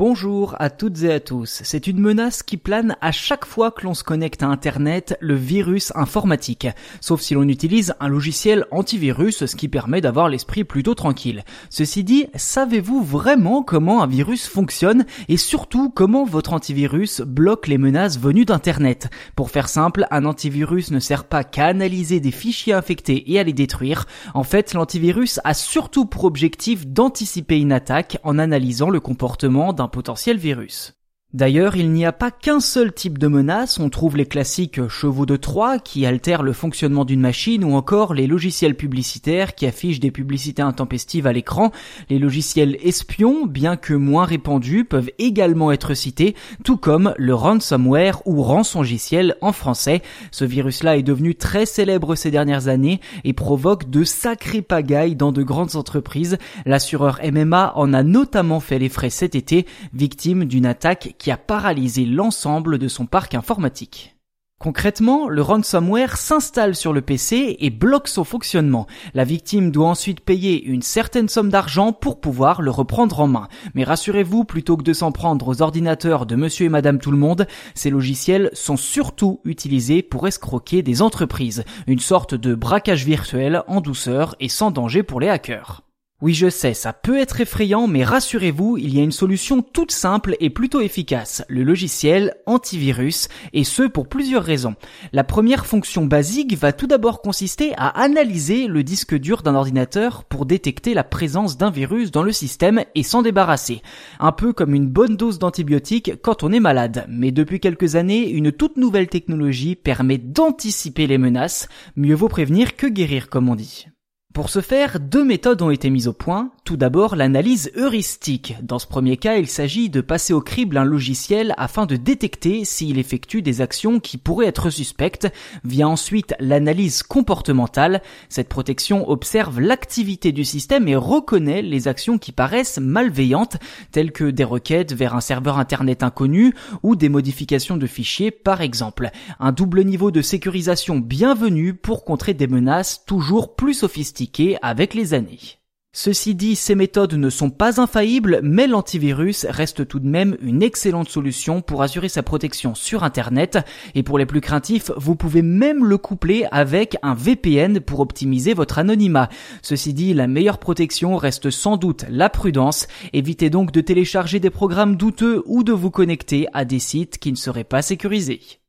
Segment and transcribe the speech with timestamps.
[0.00, 1.60] Bonjour à toutes et à tous.
[1.62, 5.34] C'est une menace qui plane à chaque fois que l'on se connecte à Internet, le
[5.34, 6.68] virus informatique.
[7.02, 11.44] Sauf si l'on utilise un logiciel antivirus, ce qui permet d'avoir l'esprit plutôt tranquille.
[11.68, 17.76] Ceci dit, savez-vous vraiment comment un virus fonctionne et surtout comment votre antivirus bloque les
[17.76, 19.10] menaces venues d'Internet?
[19.36, 23.42] Pour faire simple, un antivirus ne sert pas qu'à analyser des fichiers infectés et à
[23.42, 24.06] les détruire.
[24.32, 29.89] En fait, l'antivirus a surtout pour objectif d'anticiper une attaque en analysant le comportement d'un
[29.90, 30.99] potentiel virus.
[31.32, 35.26] D'ailleurs, il n'y a pas qu'un seul type de menace, on trouve les classiques chevaux
[35.26, 40.00] de Troie qui altèrent le fonctionnement d'une machine ou encore les logiciels publicitaires qui affichent
[40.00, 41.70] des publicités intempestives à l'écran.
[42.08, 48.26] Les logiciels espions, bien que moins répandus, peuvent également être cités, tout comme le ransomware
[48.26, 50.02] ou rançongiciel en français.
[50.32, 55.30] Ce virus-là est devenu très célèbre ces dernières années et provoque de sacrées pagailles dans
[55.30, 56.38] de grandes entreprises.
[56.66, 61.36] L'assureur MMA en a notamment fait les frais cet été, victime d'une attaque qui a
[61.36, 64.16] paralysé l'ensemble de son parc informatique.
[64.58, 68.86] Concrètement, le ransomware s'installe sur le PC et bloque son fonctionnement.
[69.14, 73.48] La victime doit ensuite payer une certaine somme d'argent pour pouvoir le reprendre en main.
[73.74, 77.16] Mais rassurez-vous, plutôt que de s'en prendre aux ordinateurs de monsieur et madame tout le
[77.16, 81.64] monde, ces logiciels sont surtout utilisés pour escroquer des entreprises.
[81.86, 85.82] Une sorte de braquage virtuel en douceur et sans danger pour les hackers.
[86.22, 89.90] Oui, je sais, ça peut être effrayant, mais rassurez-vous, il y a une solution toute
[89.90, 94.74] simple et plutôt efficace, le logiciel antivirus, et ce pour plusieurs raisons.
[95.14, 100.24] La première fonction basique va tout d'abord consister à analyser le disque dur d'un ordinateur
[100.24, 103.80] pour détecter la présence d'un virus dans le système et s'en débarrasser.
[104.18, 107.06] Un peu comme une bonne dose d'antibiotiques quand on est malade.
[107.08, 111.66] Mais depuis quelques années, une toute nouvelle technologie permet d'anticiper les menaces.
[111.96, 113.86] Mieux vaut prévenir que guérir, comme on dit.
[114.32, 116.52] Pour ce faire, deux méthodes ont été mises au point.
[116.64, 118.54] Tout d'abord, l'analyse heuristique.
[118.62, 122.64] Dans ce premier cas, il s'agit de passer au crible un logiciel afin de détecter
[122.64, 125.26] s'il effectue des actions qui pourraient être suspectes.
[125.64, 128.02] Vient ensuite l'analyse comportementale.
[128.28, 133.56] Cette protection observe l'activité du système et reconnaît les actions qui paraissent malveillantes,
[133.90, 136.54] telles que des requêtes vers un serveur internet inconnu
[136.84, 139.10] ou des modifications de fichiers par exemple.
[139.40, 144.19] Un double niveau de sécurisation bienvenu pour contrer des menaces toujours plus sophistiquées
[144.62, 145.60] avec les années.
[145.92, 150.62] Ceci dit, ces méthodes ne sont pas infaillibles, mais l'antivirus reste tout de même une
[150.62, 153.58] excellente solution pour assurer sa protection sur Internet.
[153.96, 158.54] Et pour les plus craintifs, vous pouvez même le coupler avec un VPN pour optimiser
[158.54, 159.30] votre anonymat.
[159.62, 162.86] Ceci dit, la meilleure protection reste sans doute la prudence.
[163.12, 167.32] Évitez donc de télécharger des programmes douteux ou de vous connecter à des sites qui
[167.32, 168.59] ne seraient pas sécurisés.